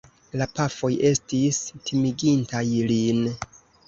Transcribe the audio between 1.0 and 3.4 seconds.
estis timigintaj lin.